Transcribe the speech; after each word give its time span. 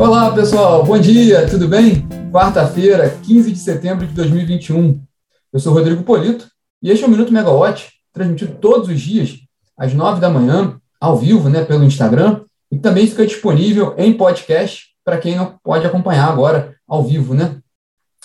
Olá, 0.00 0.32
pessoal. 0.32 0.82
Bom 0.82 0.98
dia, 0.98 1.46
tudo 1.46 1.68
bem? 1.68 2.08
Quarta-feira, 2.32 3.10
15 3.22 3.52
de 3.52 3.58
setembro 3.58 4.06
de 4.06 4.14
2021. 4.14 4.98
Eu 5.52 5.60
sou 5.60 5.74
Rodrigo 5.74 6.02
Polito 6.04 6.50
e 6.82 6.90
este 6.90 7.04
é 7.04 7.06
o 7.06 7.10
Minuto 7.10 7.30
Megawatt, 7.30 7.92
transmitido 8.10 8.54
todos 8.54 8.88
os 8.88 8.98
dias, 8.98 9.34
às 9.76 9.92
9 9.92 10.18
da 10.18 10.30
manhã, 10.30 10.80
ao 10.98 11.18
vivo, 11.18 11.50
né, 11.50 11.66
pelo 11.66 11.84
Instagram, 11.84 12.40
e 12.72 12.78
também 12.78 13.06
fica 13.06 13.26
disponível 13.26 13.94
em 13.98 14.14
podcast 14.14 14.86
para 15.04 15.18
quem 15.18 15.36
não 15.36 15.58
pode 15.62 15.86
acompanhar 15.86 16.30
agora 16.30 16.74
ao 16.88 17.04
vivo, 17.04 17.34
né? 17.34 17.58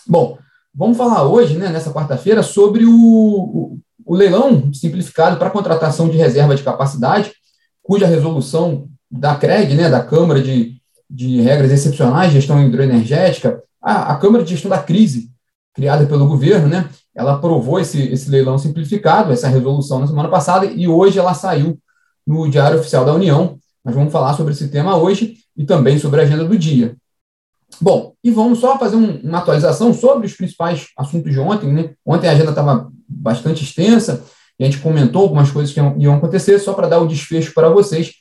Bom, 0.08 0.38
vamos 0.74 0.96
falar 0.96 1.24
hoje, 1.24 1.58
né, 1.58 1.68
nessa 1.68 1.92
quarta-feira, 1.92 2.42
sobre 2.42 2.86
o, 2.86 2.96
o, 2.96 3.80
o 4.06 4.16
leilão 4.16 4.74
simplificado 4.74 5.36
para 5.36 5.50
contratação 5.50 6.08
de 6.08 6.16
reserva 6.16 6.56
de 6.56 6.64
capacidade, 6.64 7.34
cuja 7.84 8.08
resolução 8.08 8.88
da 9.12 9.36
CREG, 9.36 9.76
né, 9.76 9.90
da 9.90 10.02
Câmara 10.02 10.42
de, 10.42 10.75
de 11.10 11.42
Regras 11.42 11.72
Excepcionais 11.72 12.32
Gestão 12.32 12.64
Hidroenergética, 12.64 13.62
a, 13.82 14.14
a 14.14 14.16
Câmara 14.18 14.44
de 14.44 14.52
Gestão 14.52 14.70
da 14.70 14.82
Crise, 14.82 15.30
criada 15.74 16.06
pelo 16.06 16.28
governo, 16.28 16.68
né, 16.68 16.90
ela 17.14 17.34
aprovou 17.34 17.80
esse, 17.80 18.02
esse 18.02 18.30
leilão 18.30 18.58
simplificado, 18.58 19.32
essa 19.32 19.48
resolução 19.48 20.00
na 20.00 20.08
semana 20.08 20.30
passada, 20.30 20.66
e 20.66 20.88
hoje 20.88 21.20
ela 21.20 21.34
saiu 21.34 21.80
no 22.26 22.50
Diário 22.50 22.80
Oficial 22.80 23.06
da 23.06 23.14
União. 23.14 23.58
Nós 23.84 23.94
vamos 23.94 24.12
falar 24.12 24.34
sobre 24.34 24.54
esse 24.54 24.68
tema 24.68 24.98
hoje 24.98 25.38
e 25.56 25.64
também 25.64 26.00
sobre 26.00 26.22
a 26.22 26.24
agenda 26.24 26.44
do 26.44 26.58
dia. 26.58 26.96
Bom, 27.80 28.14
e 28.24 28.32
vamos 28.32 28.60
só 28.60 28.78
fazer 28.78 28.96
um, 28.96 29.20
uma 29.22 29.40
atualização 29.40 29.94
sobre 29.94 30.26
os 30.26 30.34
principais 30.34 30.88
assuntos 30.98 31.32
de 31.32 31.40
ontem. 31.40 31.72
Né? 31.72 31.94
Ontem 32.06 32.28
a 32.28 32.32
agenda 32.32 32.50
estava 32.50 32.90
bastante 33.08 33.64
extensa 33.64 34.24
e 34.60 34.64
a 34.64 34.68
gente 34.68 34.82
comentou 34.82 35.24
algumas 35.24 35.52
coisas 35.52 35.74
que 35.74 35.80
iam, 35.80 35.96
iam 35.98 36.16
acontecer, 36.16 36.58
só 36.60 36.74
para 36.74 36.88
dar 36.88 37.00
o 37.00 37.08
desfecho 37.08 37.54
para 37.54 37.70
vocês. 37.70 38.14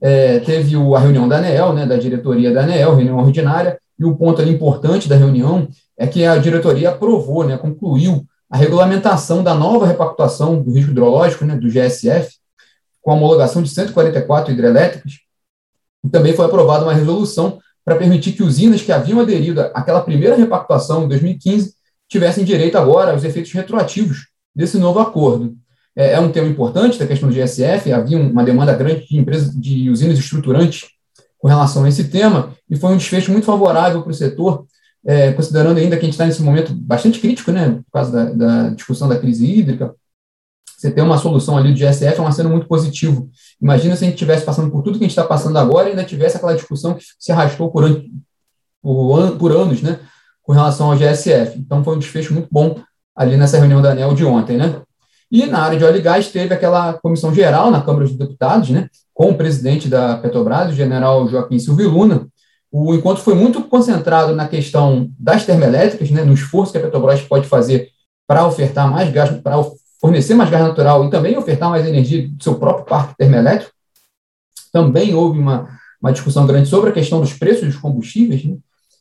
É, 0.00 0.38
teve 0.40 0.76
o, 0.76 0.94
a 0.94 1.00
reunião 1.00 1.28
da 1.28 1.38
ANEEL, 1.38 1.72
né, 1.72 1.86
da 1.86 1.96
diretoria 1.96 2.52
da 2.52 2.62
ANEEL, 2.62 2.96
reunião 2.96 3.18
ordinária, 3.18 3.78
e 3.98 4.04
o 4.04 4.16
ponto 4.16 4.40
ali 4.40 4.50
importante 4.50 5.08
da 5.08 5.16
reunião 5.16 5.68
é 5.98 6.06
que 6.06 6.24
a 6.24 6.38
diretoria 6.38 6.90
aprovou, 6.90 7.44
né, 7.44 7.56
concluiu 7.58 8.24
a 8.48 8.56
regulamentação 8.56 9.44
da 9.44 9.54
nova 9.54 9.86
repactuação 9.86 10.60
do 10.62 10.72
risco 10.72 10.90
hidrológico, 10.90 11.44
né, 11.44 11.54
do 11.54 11.68
GSF, 11.68 12.36
com 13.02 13.10
a 13.10 13.14
homologação 13.14 13.62
de 13.62 13.68
144 13.68 14.52
hidrelétricas, 14.52 15.12
e 16.04 16.08
também 16.08 16.32
foi 16.32 16.46
aprovada 16.46 16.84
uma 16.84 16.94
resolução 16.94 17.58
para 17.84 17.96
permitir 17.96 18.32
que 18.32 18.42
usinas 18.42 18.82
que 18.82 18.92
haviam 18.92 19.20
aderido 19.20 19.60
àquela 19.74 20.00
primeira 20.00 20.36
repactuação 20.36 21.04
em 21.04 21.08
2015 21.08 21.74
tivessem 22.08 22.44
direito 22.44 22.76
agora 22.76 23.12
aos 23.12 23.24
efeitos 23.24 23.52
retroativos 23.52 24.28
desse 24.54 24.78
novo 24.78 24.98
acordo. 24.98 25.54
É, 25.96 26.12
é 26.12 26.20
um 26.20 26.30
tema 26.30 26.48
importante 26.48 26.98
da 26.98 27.06
questão 27.06 27.28
do 27.28 27.34
GSF, 27.34 27.92
havia 27.92 28.18
uma 28.18 28.44
demanda 28.44 28.74
grande 28.74 29.06
de 29.06 29.18
empresas, 29.18 29.54
de 29.54 29.90
usinas 29.90 30.18
estruturantes 30.18 30.88
com 31.38 31.48
relação 31.48 31.84
a 31.84 31.88
esse 31.88 32.04
tema, 32.04 32.54
e 32.68 32.76
foi 32.76 32.92
um 32.92 32.96
desfecho 32.96 33.32
muito 33.32 33.46
favorável 33.46 34.02
para 34.02 34.10
o 34.10 34.14
setor, 34.14 34.66
é, 35.04 35.32
considerando 35.32 35.78
ainda 35.78 35.96
que 35.96 36.02
a 36.02 36.04
gente 36.04 36.12
está 36.12 36.26
nesse 36.26 36.42
momento 36.42 36.74
bastante 36.74 37.18
crítico, 37.18 37.50
né, 37.50 37.80
por 37.84 37.92
causa 37.92 38.12
da, 38.12 38.24
da 38.24 38.68
discussão 38.70 39.08
da 39.08 39.18
crise 39.18 39.46
hídrica, 39.46 39.94
você 40.80 40.90
ter 40.90 41.02
uma 41.02 41.18
solução 41.18 41.58
ali 41.58 41.74
do 41.74 41.78
GSF 41.78 42.18
é 42.18 42.22
um 42.22 42.26
aceno 42.26 42.48
muito 42.48 42.66
positivo. 42.66 43.28
Imagina 43.60 43.94
se 43.94 44.02
a 44.02 44.06
gente 44.06 44.14
estivesse 44.14 44.46
passando 44.46 44.70
por 44.70 44.82
tudo 44.82 44.98
que 44.98 45.04
a 45.04 45.06
gente 45.06 45.10
está 45.10 45.24
passando 45.24 45.58
agora 45.58 45.88
e 45.88 45.90
ainda 45.90 46.04
tivesse 46.04 46.38
aquela 46.38 46.54
discussão 46.54 46.94
que 46.94 47.04
se 47.18 47.30
arrastou 47.30 47.70
por, 47.70 47.84
an 47.84 48.02
por, 48.80 49.36
por, 49.36 49.52
anos, 49.52 49.82
né, 49.82 50.00
com 50.42 50.52
relação 50.52 50.90
ao 50.90 50.96
GSF. 50.96 51.58
Então, 51.58 51.84
foi 51.84 51.96
um 51.96 51.98
desfecho 51.98 52.32
muito 52.32 52.48
bom 52.50 52.80
ali 53.14 53.36
nessa 53.36 53.58
reunião 53.58 53.82
da 53.82 53.90
ANEL 53.90 54.14
de 54.14 54.24
ontem, 54.24 54.56
né. 54.56 54.80
E 55.30 55.46
na 55.46 55.60
área 55.62 55.78
de 55.78 55.84
óleo 55.84 55.98
e 55.98 56.02
gás 56.02 56.28
teve 56.28 56.52
aquela 56.52 56.94
comissão 56.94 57.32
geral 57.32 57.70
na 57.70 57.80
Câmara 57.80 58.04
dos 58.04 58.16
Deputados, 58.16 58.70
né, 58.70 58.88
com 59.14 59.30
o 59.30 59.34
presidente 59.36 59.88
da 59.88 60.16
Petrobras, 60.16 60.72
o 60.72 60.76
general 60.76 61.28
Joaquim 61.28 61.58
Silvio 61.58 61.88
Luna. 61.88 62.26
O 62.72 62.94
encontro 62.94 63.22
foi 63.22 63.34
muito 63.34 63.62
concentrado 63.62 64.34
na 64.34 64.48
questão 64.48 65.08
das 65.18 65.44
termoelétricas, 65.44 66.10
né, 66.10 66.24
no 66.24 66.32
esforço 66.32 66.72
que 66.72 66.78
a 66.78 66.80
Petrobras 66.80 67.20
pode 67.22 67.46
fazer 67.46 67.90
para 68.26 68.46
ofertar 68.46 68.90
mais 68.90 69.10
gás, 69.12 69.30
para 69.40 69.56
fornecer 70.00 70.34
mais 70.34 70.50
gás 70.50 70.64
natural 70.64 71.04
e 71.04 71.10
também 71.10 71.36
ofertar 71.36 71.70
mais 71.70 71.86
energia 71.86 72.28
do 72.28 72.42
seu 72.42 72.56
próprio 72.56 72.86
parque 72.86 73.16
termoelétrico. 73.16 73.72
Também 74.72 75.14
houve 75.14 75.38
uma, 75.38 75.68
uma 76.00 76.12
discussão 76.12 76.46
grande 76.46 76.68
sobre 76.68 76.90
a 76.90 76.92
questão 76.92 77.20
dos 77.20 77.32
preços 77.32 77.66
dos 77.66 77.76
combustíveis, 77.76 78.44
né, 78.44 78.56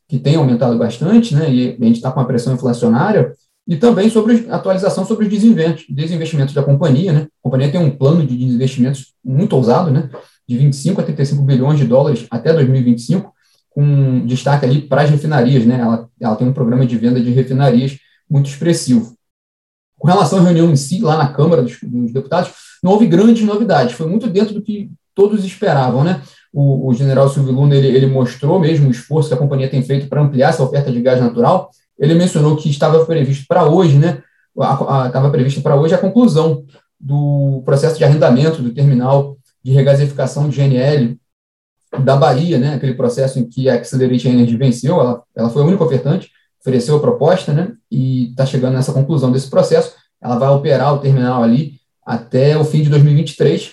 que 0.08 0.20
tem 0.20 0.36
aumentado 0.36 0.78
bastante, 0.78 1.34
né, 1.34 1.50
e 1.52 1.78
a 1.80 1.86
gente 1.86 1.98
está 1.98 2.12
com 2.12 2.20
uma 2.20 2.28
pressão 2.28 2.54
inflacionária, 2.54 3.34
e 3.70 3.78
também 3.78 4.10
sobre 4.10 4.48
atualização 4.50 5.06
sobre 5.06 5.28
os 5.28 5.32
desinvestimentos 5.88 6.56
da 6.56 6.64
companhia. 6.64 7.14
Né? 7.14 7.20
A 7.22 7.44
companhia 7.44 7.72
tem 7.72 7.80
um 7.80 7.92
plano 7.92 8.26
de 8.26 8.36
desinvestimentos 8.36 9.14
muito 9.24 9.56
ousado, 9.56 9.92
né, 9.92 10.10
de 10.48 10.58
25 10.58 11.00
a 11.00 11.04
35 11.04 11.44
bilhões 11.44 11.78
de 11.78 11.86
dólares 11.86 12.26
até 12.32 12.52
2025, 12.52 13.32
com 13.70 14.26
destaque 14.26 14.66
ali 14.66 14.82
para 14.82 15.04
as 15.04 15.12
refinarias. 15.12 15.68
Né? 15.68 15.80
Ela, 15.80 16.10
ela 16.20 16.36
tem 16.36 16.48
um 16.48 16.52
programa 16.54 16.84
de 16.84 16.98
venda 16.98 17.22
de 17.22 17.30
refinarias 17.30 18.00
muito 18.28 18.50
expressivo. 18.50 19.14
Com 20.00 20.08
relação 20.08 20.40
à 20.40 20.42
reunião 20.42 20.72
em 20.72 20.76
si, 20.76 21.00
lá 21.00 21.16
na 21.16 21.32
Câmara 21.32 21.62
dos, 21.62 21.78
dos 21.84 22.12
Deputados, 22.12 22.52
não 22.82 22.94
houve 22.94 23.06
grandes 23.06 23.46
novidades, 23.46 23.94
foi 23.94 24.08
muito 24.08 24.26
dentro 24.28 24.56
do 24.56 24.64
que 24.64 24.90
todos 25.14 25.46
esperavam, 25.46 26.04
né? 26.04 26.22
O, 26.52 26.88
o 26.88 26.94
general 26.96 27.30
Silvio 27.30 27.54
Luna, 27.54 27.76
ele, 27.76 27.88
ele, 27.90 28.08
mostrou 28.08 28.60
mesmo 28.60 28.88
o 28.88 28.92
esforço 28.92 29.28
que 29.28 29.36
a 29.36 29.38
companhia 29.38 29.70
tem 29.70 29.84
feito 29.84 30.08
para 30.08 30.22
ampliar 30.22 30.50
essa 30.50 30.64
oferta 30.64 30.92
de 30.92 31.00
gás 31.02 31.20
natural. 31.20 31.70
Ele 32.00 32.14
mencionou 32.16 32.56
que 32.56 32.70
estava 32.70 33.06
previsto 33.06 33.46
para 33.48 33.66
hoje, 33.66 33.98
né? 33.98 34.22
Estava 35.06 35.30
previsto 35.30 35.62
para 35.62 35.76
hoje 35.76 35.94
a 35.94 35.98
conclusão 35.98 36.64
do 37.00 37.62
processo 37.66 37.98
de 37.98 38.04
arrendamento 38.04 38.62
do 38.62 38.74
terminal 38.74 39.38
de 39.64 39.72
regasificação 39.72 40.50
de 40.50 40.58
GNL 40.58 41.18
da 42.04 42.16
Bahia, 42.16 42.58
né? 42.58 42.76
Aquele 42.76 42.94
processo 42.94 43.40
em 43.40 43.48
que 43.48 43.70
a 43.70 43.76
Accelerate 43.76 44.28
Energy 44.28 44.56
venceu, 44.58 45.00
ela, 45.00 45.24
ela 45.36 45.50
foi 45.50 45.62
a 45.62 45.66
única 45.66 45.84
ofertante 45.84 46.30
ofereceu 46.62 46.98
a 46.98 47.00
proposta, 47.00 47.54
né, 47.54 47.72
e 47.90 48.30
está 48.30 48.46
chegando 48.46 48.74
nessa 48.74 48.94
conclusão 48.94 49.32
desse 49.32 49.50
processo. 49.50 49.94
Ela 50.22 50.38
vai 50.38 50.50
operar 50.50 50.94
o 50.94 51.00
terminal 51.00 51.42
ali 51.42 51.80
até 52.06 52.58
o 52.58 52.66
fim 52.66 52.82
de 52.82 52.90
2023. 52.90 53.72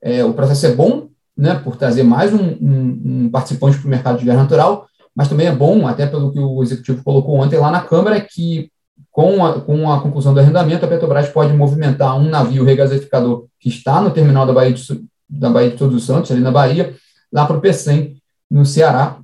É, 0.00 0.24
o 0.24 0.32
processo 0.32 0.66
é 0.66 0.74
bom, 0.74 1.08
né, 1.36 1.56
por 1.56 1.76
trazer 1.76 2.04
mais 2.04 2.32
um, 2.32 2.56
um, 2.60 3.00
um 3.04 3.30
participante 3.30 3.78
para 3.78 3.86
o 3.86 3.90
mercado 3.90 4.18
de 4.18 4.24
gás 4.24 4.38
natural, 4.38 4.86
mas 5.18 5.28
também 5.28 5.48
é 5.48 5.52
bom, 5.52 5.84
até 5.84 6.06
pelo 6.06 6.30
que 6.30 6.38
o 6.38 6.62
executivo 6.62 7.02
colocou 7.02 7.34
ontem 7.40 7.58
lá 7.58 7.72
na 7.72 7.80
Câmara, 7.80 8.20
que 8.20 8.70
com 9.10 9.44
a, 9.44 9.60
com 9.60 9.90
a 9.90 10.00
conclusão 10.00 10.32
do 10.32 10.38
arrendamento, 10.38 10.84
a 10.84 10.88
Petrobras 10.88 11.28
pode 11.28 11.52
movimentar 11.52 12.16
um 12.16 12.28
navio 12.28 12.62
regasificador 12.62 13.46
que 13.58 13.68
está 13.68 14.00
no 14.00 14.12
terminal 14.12 14.46
da 14.46 14.52
Bahia 14.52 14.72
de, 14.72 15.04
da 15.28 15.50
Bahia 15.50 15.70
de 15.70 15.76
Todos 15.76 15.96
os 15.96 16.04
Santos, 16.04 16.30
ali 16.30 16.40
na 16.40 16.52
Bahia, 16.52 16.94
lá 17.32 17.44
para 17.44 17.56
o 17.56 17.60
PECEM, 17.60 18.14
no 18.48 18.64
Ceará, 18.64 19.18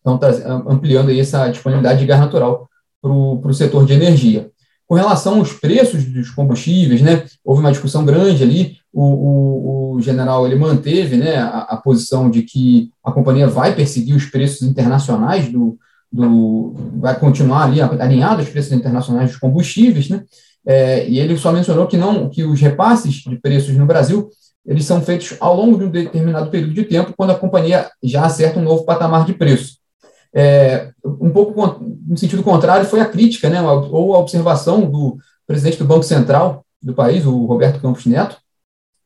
então, 0.00 0.18
tá 0.18 0.30
ampliando 0.66 1.10
aí 1.10 1.20
essa 1.20 1.46
disponibilidade 1.46 2.00
de 2.00 2.06
gás 2.06 2.18
natural 2.18 2.68
para 3.00 3.12
o 3.12 3.54
setor 3.54 3.86
de 3.86 3.92
energia. 3.92 4.50
Com 4.94 5.00
relação 5.00 5.40
aos 5.40 5.52
preços 5.52 6.04
dos 6.04 6.30
combustíveis, 6.30 7.02
né, 7.02 7.24
houve 7.44 7.58
uma 7.58 7.72
discussão 7.72 8.04
grande 8.04 8.44
ali. 8.44 8.76
O, 8.92 9.02
o, 9.02 9.94
o 9.96 10.00
general 10.00 10.46
ele 10.46 10.54
manteve 10.54 11.16
né, 11.16 11.34
a, 11.36 11.62
a, 11.62 11.76
posição 11.76 12.30
de 12.30 12.42
que 12.42 12.92
a 13.02 13.10
companhia 13.10 13.48
vai 13.48 13.74
perseguir 13.74 14.14
os 14.14 14.26
preços 14.26 14.62
internacionais 14.62 15.48
do, 15.48 15.76
do 16.12 16.76
vai 17.00 17.18
continuar 17.18 17.64
ali 17.64 17.80
alinhado 17.80 18.40
aos 18.40 18.48
preços 18.48 18.70
internacionais 18.70 19.30
dos 19.30 19.40
combustíveis, 19.40 20.08
né? 20.08 20.22
É, 20.64 21.08
e 21.08 21.18
ele 21.18 21.36
só 21.36 21.50
mencionou 21.50 21.88
que 21.88 21.96
não 21.96 22.30
que 22.30 22.44
os 22.44 22.60
repasses 22.60 23.14
de 23.14 23.36
preços 23.40 23.76
no 23.76 23.86
Brasil 23.86 24.30
eles 24.64 24.84
são 24.84 25.02
feitos 25.02 25.36
ao 25.40 25.56
longo 25.56 25.76
de 25.76 25.84
um 25.86 25.90
determinado 25.90 26.50
período 26.50 26.72
de 26.72 26.84
tempo, 26.84 27.14
quando 27.16 27.30
a 27.30 27.38
companhia 27.38 27.90
já 28.00 28.26
acerta 28.26 28.60
um 28.60 28.62
novo 28.62 28.84
patamar 28.84 29.26
de 29.26 29.34
preço. 29.34 29.78
É, 30.34 30.90
um 31.04 31.30
pouco 31.30 31.80
no 32.06 32.18
sentido 32.18 32.42
contrário 32.42 32.86
foi 32.86 33.00
a 33.00 33.06
crítica, 33.06 33.48
né, 33.48 33.62
ou 33.62 34.14
a 34.14 34.18
observação 34.18 34.90
do 34.90 35.16
presidente 35.46 35.78
do 35.78 35.84
Banco 35.84 36.02
Central 36.02 36.64
do 36.82 36.92
país, 36.92 37.24
o 37.24 37.46
Roberto 37.46 37.80
Campos 37.80 38.04
Neto, 38.04 38.36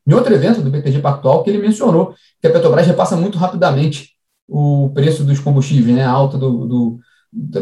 em 0.07 0.15
outro 0.15 0.35
evento 0.35 0.63
do 0.63 0.71
BTG 0.71 1.01
Pactual, 1.01 1.45
que 1.45 1.51
ele 1.51 1.59
mencionou 1.59 2.15
que 2.41 2.47
a 2.47 2.51
Petrobras 2.51 2.87
repassa 2.87 3.15
muito 3.15 3.37
rapidamente 3.37 4.15
o 4.49 4.91
preço 4.95 5.23
dos 5.23 5.39
combustíveis, 5.39 5.95
né, 5.95 6.05
a 6.05 6.11
alta 6.11 6.39
do, 6.39 6.67
do, 6.67 6.99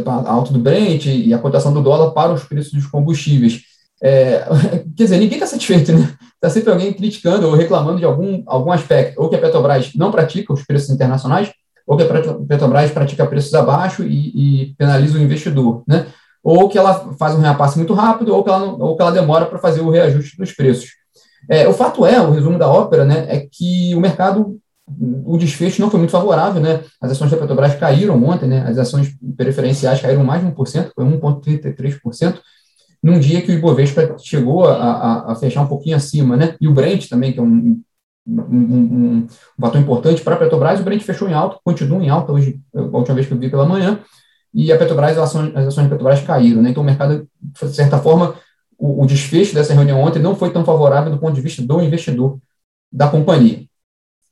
a 0.06 0.30
alta 0.30 0.52
do 0.52 0.60
Brent 0.60 1.06
e 1.06 1.34
a 1.34 1.38
cotação 1.38 1.72
do 1.72 1.82
dólar 1.82 2.12
para 2.12 2.32
os 2.32 2.44
preços 2.44 2.72
dos 2.72 2.86
combustíveis. 2.86 3.62
É, 4.00 4.46
quer 4.96 5.04
dizer, 5.04 5.18
ninguém 5.18 5.38
está 5.38 5.46
satisfeito, 5.46 5.92
né? 5.92 6.14
Está 6.34 6.50
sempre 6.50 6.70
alguém 6.70 6.92
criticando 6.92 7.48
ou 7.48 7.54
reclamando 7.54 7.98
de 7.98 8.04
algum, 8.04 8.42
algum 8.46 8.70
aspecto, 8.70 9.20
ou 9.20 9.28
que 9.28 9.34
a 9.34 9.40
Petrobras 9.40 9.92
não 9.94 10.12
pratica 10.12 10.52
os 10.52 10.64
preços 10.64 10.90
internacionais, 10.90 11.50
ou 11.86 11.96
que 11.96 12.02
a 12.02 12.06
Petrobras 12.46 12.90
pratica 12.90 13.26
preços 13.26 13.54
abaixo 13.54 14.02
e, 14.02 14.64
e 14.64 14.74
penaliza 14.74 15.18
o 15.18 15.22
investidor, 15.22 15.84
né? 15.86 16.06
ou 16.42 16.68
que 16.68 16.78
ela 16.78 17.12
faz 17.14 17.34
um 17.34 17.40
repasse 17.40 17.76
muito 17.76 17.92
rápido, 17.92 18.32
ou 18.32 18.44
que 18.44 18.48
ela, 18.48 18.66
ou 18.66 18.94
que 18.94 19.02
ela 19.02 19.10
demora 19.10 19.46
para 19.46 19.58
fazer 19.58 19.80
o 19.80 19.90
reajuste 19.90 20.36
dos 20.36 20.52
preços. 20.52 20.90
É, 21.50 21.66
o 21.66 21.72
fato 21.72 22.06
é, 22.06 22.20
o 22.20 22.30
resumo 22.30 22.56
da 22.56 22.68
ópera, 22.68 23.04
né, 23.04 23.26
é 23.28 23.48
que 23.50 23.92
o 23.96 24.00
mercado, 24.00 24.56
o 25.24 25.36
desfecho 25.36 25.82
não 25.82 25.90
foi 25.90 25.98
muito 25.98 26.12
favorável, 26.12 26.62
né, 26.62 26.84
as 27.00 27.10
ações 27.10 27.32
da 27.32 27.36
Petrobras 27.36 27.74
caíram 27.74 28.22
ontem, 28.24 28.48
né, 28.48 28.64
as 28.64 28.78
ações 28.78 29.12
preferenciais 29.36 30.00
caíram 30.00 30.22
mais 30.22 30.40
de 30.40 30.46
1%, 30.46 30.92
foi 30.94 31.04
1,33%, 31.04 32.38
num 33.02 33.18
dia 33.18 33.42
que 33.42 33.50
o 33.50 33.54
Ibovespa 33.54 34.16
chegou 34.18 34.68
a, 34.68 34.74
a, 34.74 35.32
a, 35.32 35.34
fechar 35.34 35.62
um 35.62 35.68
pouquinho 35.68 35.96
acima, 35.96 36.36
né, 36.36 36.54
e 36.60 36.68
o 36.68 36.72
Brent 36.72 37.08
também, 37.08 37.32
que 37.32 37.40
é 37.40 37.42
um 37.42 37.80
um, 38.26 38.40
um, 38.40 39.26
um 39.58 39.60
fator 39.60 39.80
importante 39.80 40.22
para 40.22 40.34
a 40.34 40.38
Petrobras. 40.38 40.80
O 40.80 40.82
Brent 40.82 41.02
fechou 41.02 41.28
em 41.28 41.34
alta, 41.34 41.58
continua 41.64 42.02
em 42.02 42.08
alta 42.08 42.32
hoje, 42.32 42.60
a 42.74 42.80
última 42.80 43.14
vez 43.14 43.26
que 43.26 43.34
eu 43.34 43.38
vi 43.38 43.50
pela 43.50 43.66
manhã, 43.66 44.00
e 44.52 44.72
a 44.72 44.78
Petrobras, 44.78 45.12
as 45.12 45.18
ações, 45.18 45.54
as 45.54 45.66
ações 45.66 45.84
da 45.84 45.90
Petrobras 45.90 46.22
caíram. 46.22 46.62
Né? 46.62 46.70
Então, 46.70 46.82
o 46.82 46.86
mercado, 46.86 47.28
de 47.40 47.68
certa 47.74 47.98
forma, 47.98 48.34
o, 48.78 49.02
o 49.02 49.06
desfecho 49.06 49.54
dessa 49.54 49.74
reunião 49.74 50.00
ontem 50.00 50.18
não 50.18 50.34
foi 50.34 50.50
tão 50.50 50.64
favorável 50.64 51.12
do 51.12 51.18
ponto 51.18 51.34
de 51.34 51.40
vista 51.40 51.62
do 51.62 51.80
investidor 51.80 52.38
da 52.90 53.08
companhia. 53.08 53.64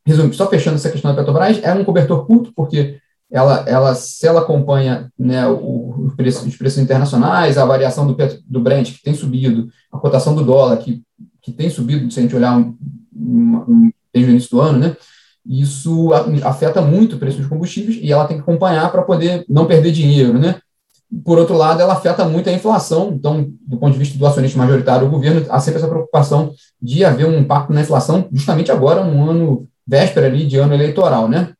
Resumindo, 0.06 0.34
só 0.34 0.48
fechando 0.48 0.76
essa 0.76 0.90
questão 0.90 1.10
da 1.10 1.16
Petrobras, 1.16 1.60
é 1.62 1.72
um 1.72 1.84
cobertor 1.84 2.26
curto, 2.26 2.52
porque 2.54 2.98
ela, 3.30 3.64
ela, 3.66 3.94
se 3.94 4.26
ela 4.26 4.40
acompanha 4.40 5.10
né, 5.18 5.46
o, 5.46 6.06
o 6.06 6.12
preço, 6.16 6.46
os 6.46 6.56
preços 6.56 6.78
internacionais, 6.78 7.58
a 7.58 7.64
variação 7.64 8.06
do, 8.06 8.16
do 8.46 8.60
Brent, 8.60 8.92
que 8.92 9.02
tem 9.02 9.14
subido, 9.14 9.68
a 9.92 9.98
cotação 9.98 10.34
do 10.34 10.44
dólar, 10.44 10.76
que, 10.78 11.02
que 11.42 11.52
tem 11.52 11.68
subido, 11.68 12.10
se 12.10 12.18
a 12.18 12.22
gente 12.22 12.36
olhar 12.36 12.64
desde 13.14 14.30
o 14.30 14.32
início 14.32 14.50
do 14.50 14.60
ano, 14.60 14.78
né, 14.78 14.96
isso 15.46 16.10
afeta 16.44 16.80
muito 16.80 17.16
o 17.16 17.18
preço 17.18 17.38
dos 17.38 17.46
combustíveis 17.46 17.98
e 18.00 18.10
ela 18.10 18.26
tem 18.26 18.36
que 18.36 18.42
acompanhar 18.42 18.90
para 18.90 19.02
poder 19.02 19.44
não 19.48 19.66
perder 19.66 19.92
dinheiro. 19.92 20.38
Né? 20.38 20.58
Por 21.24 21.38
outro 21.38 21.56
lado, 21.56 21.80
ela 21.80 21.92
afeta 21.92 22.24
muito 22.24 22.48
a 22.48 22.52
inflação, 22.52 23.12
então, 23.12 23.52
do 23.66 23.76
ponto 23.76 23.92
de 23.92 23.98
vista 23.98 24.18
do 24.18 24.26
acionista 24.26 24.58
majoritário, 24.58 25.06
o 25.06 25.10
governo 25.10 25.46
há 25.50 25.60
sempre 25.60 25.78
essa 25.78 25.88
preocupação 25.88 26.52
de 26.80 27.04
haver 27.04 27.26
um 27.26 27.38
impacto 27.38 27.72
na 27.72 27.82
inflação, 27.82 28.28
justamente 28.32 28.72
agora, 28.72 29.04
no 29.04 29.30
ano 29.30 29.68
véspera 29.86 30.26
ali 30.26 30.46
de 30.46 30.56
ano 30.56 30.72
eleitoral. 30.72 31.28
Né? 31.28 31.52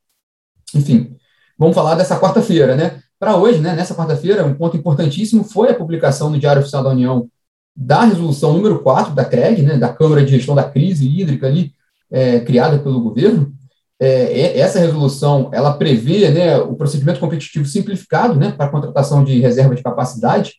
Enfim, 0.75 1.15
Vamos 1.59 1.75
falar 1.75 1.95
dessa 1.95 2.19
quarta-feira, 2.19 2.75
né? 2.75 3.01
Para 3.19 3.37
hoje, 3.37 3.61
né, 3.61 3.75
nessa 3.75 3.95
quarta-feira, 3.95 4.45
um 4.45 4.55
ponto 4.55 4.77
importantíssimo 4.77 5.45
foi 5.45 5.71
a 5.71 5.75
publicação 5.75 6.29
no 6.29 6.39
Diário 6.39 6.61
Oficial 6.61 6.83
da 6.83 6.91
União 6.91 7.29
da 7.77 8.05
resolução 8.05 8.53
número 8.53 8.81
4 8.81 9.15
da 9.15 9.25
CREG, 9.25 9.63
né, 9.63 9.77
da 9.77 9.89
Câmara 9.89 10.25
de 10.25 10.31
Gestão 10.31 10.55
da 10.55 10.63
Crise 10.63 11.09
Hídrica 11.09 11.47
ali, 11.47 11.73
é, 12.11 12.41
criada 12.41 12.79
pelo 12.79 13.01
governo. 13.01 13.53
É, 14.01 14.59
essa 14.59 14.79
resolução, 14.79 15.51
ela 15.53 15.73
prevê 15.73 16.29
né, 16.31 16.59
o 16.59 16.75
procedimento 16.75 17.21
competitivo 17.21 17.65
simplificado 17.65 18.35
né, 18.35 18.53
para 18.53 18.67
a 18.67 18.69
contratação 18.69 19.25
de 19.25 19.41
reserva 19.41 19.75
de 19.75 19.83
capacidade. 19.83 20.55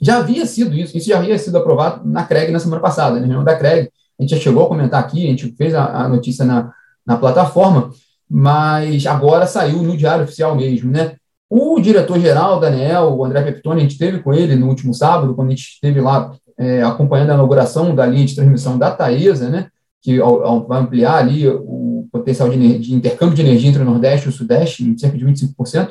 Já 0.00 0.18
havia 0.18 0.46
sido 0.46 0.74
isso, 0.74 0.96
isso 0.96 1.08
já 1.08 1.18
havia 1.18 1.38
sido 1.38 1.58
aprovado 1.58 2.06
na 2.08 2.24
CREG 2.24 2.50
na 2.50 2.58
semana 2.58 2.80
passada, 2.80 3.14
na 3.14 3.20
reunião 3.20 3.44
da 3.44 3.56
CREG. 3.56 3.90
A 4.18 4.22
gente 4.22 4.34
já 4.34 4.40
chegou 4.40 4.64
a 4.64 4.68
comentar 4.68 5.00
aqui, 5.00 5.26
a 5.26 5.30
gente 5.30 5.52
fez 5.56 5.74
a, 5.74 5.84
a 5.84 6.08
notícia 6.08 6.44
na, 6.44 6.72
na 7.06 7.16
plataforma, 7.16 7.90
mas 8.28 9.06
agora 9.06 9.46
saiu 9.46 9.82
no 9.82 9.96
Diário 9.96 10.24
Oficial 10.24 10.56
mesmo, 10.56 10.90
né? 10.90 11.16
O 11.54 11.78
diretor-geral 11.78 12.58
da 12.58 12.68
ANEL, 12.68 13.14
o 13.14 13.22
André 13.26 13.42
Peptoni, 13.42 13.80
a 13.80 13.82
gente 13.82 13.92
esteve 13.92 14.20
com 14.20 14.32
ele 14.32 14.56
no 14.56 14.68
último 14.68 14.94
sábado, 14.94 15.34
quando 15.34 15.48
a 15.48 15.50
gente 15.50 15.72
esteve 15.74 16.00
lá 16.00 16.34
é, 16.56 16.82
acompanhando 16.82 17.28
a 17.28 17.34
inauguração 17.34 17.94
da 17.94 18.06
linha 18.06 18.24
de 18.24 18.34
transmissão 18.34 18.78
da 18.78 18.90
Taesa, 18.90 19.50
né? 19.50 19.68
Que 20.00 20.18
vai 20.66 20.80
ampliar 20.80 21.16
ali 21.16 21.46
o 21.46 22.08
potencial 22.10 22.48
de, 22.48 22.78
de, 22.78 22.94
intercâmbio 22.94 23.36
de 23.36 23.42
energia 23.42 23.68
entre 23.68 23.82
o 23.82 23.84
Nordeste 23.84 24.28
e 24.28 24.28
o 24.30 24.32
Sudeste 24.32 24.82
em 24.82 24.96
cerca 24.96 25.18
de 25.18 25.26
25%. 25.26 25.90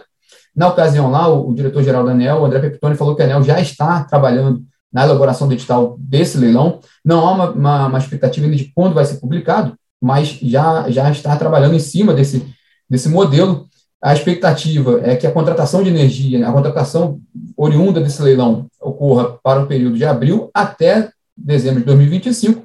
Na 0.55 0.67
ocasião 0.67 1.11
lá, 1.11 1.27
o, 1.27 1.51
o 1.51 1.53
diretor-geral 1.53 2.03
da 2.03 2.11
ANEL, 2.11 2.43
André 2.43 2.59
Peptoni, 2.59 2.95
falou 2.95 3.15
que 3.15 3.21
a 3.21 3.25
ANEL 3.25 3.43
já 3.43 3.61
está 3.61 4.03
trabalhando 4.03 4.63
na 4.91 5.03
elaboração 5.03 5.47
do 5.47 5.53
edital 5.53 5.95
desse 5.99 6.39
leilão. 6.39 6.79
Não 7.05 7.19
há 7.19 7.33
uma, 7.33 7.51
uma, 7.51 7.85
uma 7.85 7.99
expectativa 7.99 8.47
ainda 8.47 8.57
de 8.57 8.71
quando 8.73 8.95
vai 8.95 9.05
ser 9.05 9.19
publicado, 9.19 9.75
mas 10.01 10.39
já, 10.41 10.89
já 10.89 11.11
está 11.11 11.35
trabalhando 11.35 11.75
em 11.75 11.79
cima 11.79 12.15
desse, 12.15 12.51
desse 12.89 13.07
modelo. 13.07 13.69
A 14.01 14.13
expectativa 14.13 14.99
é 15.03 15.15
que 15.15 15.27
a 15.27 15.31
contratação 15.31 15.83
de 15.83 15.89
energia, 15.89 16.47
a 16.47 16.51
contratação 16.51 17.19
oriunda 17.55 18.01
desse 18.01 18.21
leilão 18.21 18.65
ocorra 18.79 19.37
para 19.43 19.61
o 19.61 19.67
período 19.67 19.95
de 19.95 20.03
abril 20.03 20.49
até 20.53 21.11
dezembro 21.37 21.81
de 21.81 21.85
2025. 21.85 22.63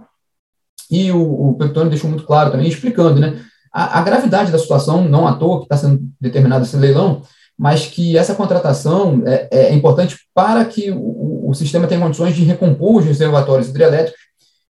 E 0.90 1.12
o, 1.12 1.50
o 1.50 1.58
deixou 1.90 2.08
muito 2.08 2.24
claro 2.24 2.50
também, 2.50 2.68
explicando 2.68 3.20
né, 3.20 3.38
a, 3.72 3.98
a 3.98 4.02
gravidade 4.02 4.50
da 4.50 4.58
situação, 4.58 5.06
não 5.06 5.26
à 5.26 5.34
toa 5.34 5.58
que 5.58 5.64
está 5.64 5.76
sendo 5.76 6.00
determinado 6.18 6.64
esse 6.64 6.76
leilão, 6.76 7.22
mas 7.58 7.86
que 7.86 8.16
essa 8.16 8.34
contratação 8.34 9.22
é, 9.26 9.48
é 9.50 9.74
importante 9.74 10.16
para 10.34 10.64
que 10.64 10.90
o, 10.90 11.50
o 11.50 11.54
sistema 11.54 11.86
tenha 11.86 12.00
condições 12.00 12.34
de 12.34 12.44
recompor 12.44 12.96
os 12.96 13.04
reservatórios 13.04 13.68
hidrelétricos 13.68 14.26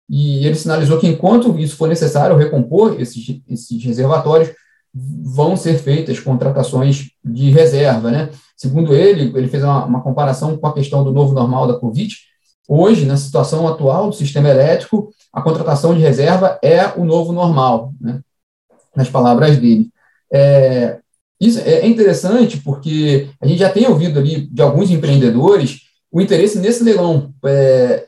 e 0.09 0.47
ele 0.47 0.55
sinalizou 0.55 0.99
que, 0.99 1.07
enquanto 1.07 1.59
isso 1.59 1.77
for 1.77 1.89
necessário 1.89 2.37
recompor 2.37 3.01
esses, 3.01 3.41
esses 3.49 3.85
reservatórios, 3.85 4.51
vão 5.23 5.57
ser 5.57 5.79
feitas 5.79 6.19
contratações 6.19 7.11
de 7.25 7.51
reserva. 7.51 8.11
Né? 8.11 8.31
Segundo 8.57 8.95
ele, 8.95 9.33
ele 9.37 9.49
fez 9.49 9.63
uma, 9.63 9.85
uma 9.85 10.03
comparação 10.03 10.57
com 10.57 10.67
a 10.67 10.73
questão 10.73 11.05
do 11.05 11.13
novo 11.13 11.35
normal 11.35 11.67
da 11.67 11.79
Covid. 11.79 12.15
Hoje, 12.69 13.05
na 13.05 13.17
situação 13.17 13.69
atual 13.69 14.11
do 14.11 14.17
sistema 14.17 14.49
elétrico, 14.49 15.11
a 15.33 15.43
contratação 15.43 15.95
de 15.95 16.01
reserva 16.01 16.59
é 16.63 16.87
o 16.97 17.05
novo 17.05 17.33
normal, 17.33 17.93
né? 18.01 18.21
nas 18.95 19.09
palavras 19.09 19.59
dele. 19.59 19.91
É, 20.33 20.99
isso 21.41 21.61
é 21.61 21.87
interessante 21.87 22.59
porque 22.59 23.29
a 23.41 23.47
gente 23.47 23.59
já 23.59 23.71
tem 23.71 23.87
ouvido 23.87 24.19
ali 24.19 24.47
de 24.47 24.63
alguns 24.63 24.91
empreendedores 24.91 25.83
o 26.11 26.21
interesse 26.21 26.59
nesse 26.59 26.83
leilão, 26.83 27.35
é, 27.45 28.07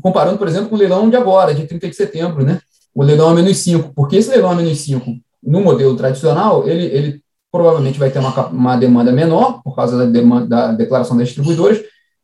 comparando, 0.00 0.38
por 0.38 0.46
exemplo, 0.46 0.68
com 0.68 0.76
o 0.76 0.78
leilão 0.78 1.10
de 1.10 1.16
agora, 1.16 1.52
de 1.52 1.66
30 1.66 1.88
de 1.88 1.96
setembro, 1.96 2.44
né? 2.44 2.60
O 2.94 3.02
leilão 3.02 3.30
a 3.30 3.34
menos 3.34 3.58
5, 3.58 3.92
porque 3.94 4.16
esse 4.16 4.30
leilão 4.30 4.50
a 4.50 4.54
menos 4.54 4.78
5, 4.80 5.18
no 5.48 5.60
modelo 5.60 5.96
tradicional, 5.96 6.68
ele, 6.68 6.84
ele 6.86 7.22
provavelmente 7.50 7.98
vai 7.98 8.10
ter 8.10 8.18
uma, 8.18 8.46
uma 8.48 8.76
demanda 8.76 9.10
menor, 9.10 9.62
por 9.62 9.74
causa 9.74 9.96
da, 9.96 10.04
demanda, 10.04 10.46
da 10.46 10.72
declaração 10.72 11.16
das 11.16 11.28
distribuidoras, 11.28 11.80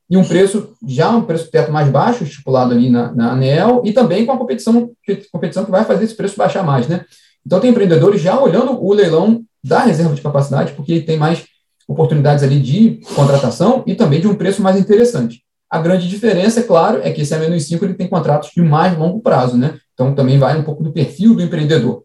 e 0.09 0.17
um 0.17 0.25
preço, 0.25 0.75
já 0.87 1.11
um 1.11 1.23
preço 1.23 1.51
teto 1.51 1.73
mais 1.73 1.89
baixo, 1.89 2.25
estipulado 2.25 2.73
ali 2.73 2.91
na, 2.91 3.13
na 3.13 3.33
ANEL, 3.33 3.83
e 3.85 3.93
também 3.93 4.27
com 4.27 4.33
a 4.33 4.37
competição, 4.37 4.91
competição 5.33 5.65
que 5.65 5.71
vai 5.71 5.85
fazer 5.85 6.05
esse 6.05 6.15
preço 6.15 6.37
baixar 6.37 6.63
mais, 6.63 6.87
né? 6.87 7.05
Então, 7.47 7.61
tem 7.61 7.71
empreendedores 7.71 8.21
já 8.21 8.39
olhando 8.39 8.73
o 8.83 8.93
leilão 8.93 9.43
da 9.63 9.81
reserva 9.81 10.15
de 10.15 10.21
capacidade, 10.21 10.73
porque 10.73 11.01
tem 11.01 11.17
mais 11.17 11.45
oportunidades 11.89 12.45
ali 12.45 12.61
de 12.61 13.01
contratação 13.15 13.83
e 13.87 13.95
também 13.95 14.21
de 14.21 14.29
um 14.29 14.35
preço 14.35 14.63
mais 14.63 14.79
interessante. 14.79 15.43
A 15.71 15.79
grande 15.81 16.09
diferença, 16.09 16.61
é 16.61 16.63
claro, 16.63 17.01
é 17.03 17.11
que 17.11 17.23
esse 17.23 17.35
A-5 17.35 17.83
ele 17.83 17.95
tem 17.95 18.09
contratos 18.09 18.51
de 18.55 18.63
mais 18.63 18.97
longo 18.97 19.21
prazo, 19.21 19.57
né? 19.57 19.79
Então 19.93 20.15
também 20.15 20.39
vai 20.39 20.57
um 20.59 20.63
pouco 20.63 20.83
do 20.83 20.93
perfil 20.93 21.35
do 21.35 21.43
empreendedor. 21.43 22.04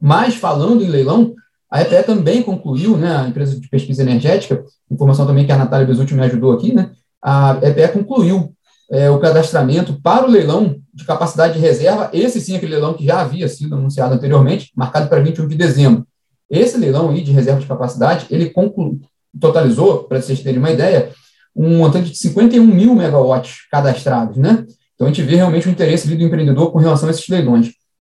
Mas 0.00 0.34
falando 0.34 0.82
em 0.82 0.88
leilão, 0.88 1.34
a 1.70 1.82
EPE 1.82 2.02
também 2.04 2.42
concluiu, 2.42 2.96
né, 2.96 3.16
a 3.16 3.28
empresa 3.28 3.58
de 3.58 3.68
pesquisa 3.68 4.02
energética, 4.02 4.64
informação 4.90 5.26
também 5.26 5.46
que 5.46 5.52
a 5.52 5.58
Natália 5.58 5.86
Besutti 5.86 6.14
me 6.14 6.22
ajudou 6.22 6.52
aqui, 6.52 6.72
né? 6.72 6.90
A 7.22 7.58
EPE 7.62 7.92
concluiu 7.92 8.52
é, 8.90 9.08
o 9.08 9.20
cadastramento 9.20 10.00
para 10.02 10.26
o 10.26 10.30
leilão 10.30 10.76
de 10.92 11.04
capacidade 11.04 11.54
de 11.54 11.60
reserva, 11.60 12.10
esse 12.12 12.40
sim, 12.40 12.56
aquele 12.56 12.72
leilão 12.72 12.94
que 12.94 13.04
já 13.04 13.20
havia 13.20 13.48
sido 13.48 13.76
anunciado 13.76 14.14
anteriormente, 14.14 14.72
marcado 14.74 15.08
para 15.08 15.20
21 15.20 15.46
de 15.46 15.56
dezembro. 15.56 16.06
Esse 16.50 16.76
leilão 16.76 17.10
aí 17.10 17.22
de 17.22 17.30
reserva 17.30 17.60
de 17.60 17.66
capacidade, 17.66 18.26
ele 18.30 18.50
conclu, 18.50 18.98
totalizou, 19.38 20.04
para 20.04 20.20
vocês 20.20 20.42
terem 20.42 20.58
uma 20.58 20.72
ideia, 20.72 21.10
um 21.54 21.78
montante 21.78 22.10
de 22.10 22.18
51 22.18 22.66
mil 22.66 22.94
megawatts 22.94 23.68
cadastrados, 23.70 24.36
né? 24.36 24.64
Então, 24.94 25.06
a 25.06 25.10
gente 25.10 25.22
vê 25.22 25.36
realmente 25.36 25.68
o 25.68 25.70
interesse 25.70 26.08
do 26.08 26.22
empreendedor 26.22 26.72
com 26.72 26.78
relação 26.78 27.08
a 27.08 27.12
esses 27.12 27.26
leilões. 27.28 27.70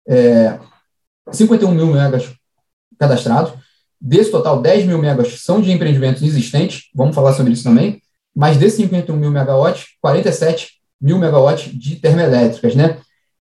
É, 0.08 0.58
51 1.30 1.70
mil 1.72 1.86
megas 1.86 2.32
cadastrados, 2.98 3.52
desse 4.00 4.30
total, 4.30 4.60
10 4.60 4.86
mil 4.86 4.98
megas 4.98 5.40
são 5.40 5.60
de 5.60 5.72
empreendimentos 5.72 6.22
existentes, 6.22 6.90
vamos 6.94 7.14
falar 7.14 7.32
sobre 7.32 7.52
isso 7.52 7.64
também, 7.64 8.00
mas 8.34 8.56
desses 8.56 8.76
51 8.76 9.16
mil 9.16 9.30
megawatts, 9.30 9.86
47 10.00 10.72
mil 11.00 11.18
megawatts 11.18 11.72
de 11.72 11.96
termoelétricas, 11.96 12.74
né? 12.74 12.98